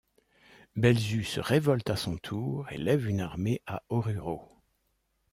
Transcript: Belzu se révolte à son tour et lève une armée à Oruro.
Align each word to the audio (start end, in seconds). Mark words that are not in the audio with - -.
Belzu 0.75 1.23
se 1.23 1.39
révolte 1.39 1.91
à 1.91 1.95
son 1.95 2.17
tour 2.17 2.65
et 2.71 2.77
lève 2.79 3.05
une 3.07 3.19
armée 3.21 3.61
à 3.67 3.83
Oruro. 3.89 4.41